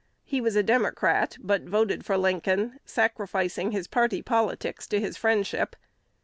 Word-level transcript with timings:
He 0.23 0.41
was 0.41 0.55
a 0.55 0.63
Democrat, 0.63 1.37
but 1.39 1.69
voted 1.69 2.03
for 2.03 2.17
Lincoln, 2.17 2.79
sacrificing 2.85 3.69
his 3.71 3.87
party 3.87 4.23
politics 4.23 4.87
to 4.87 4.99
his 4.99 5.15
friendship. 5.15 5.75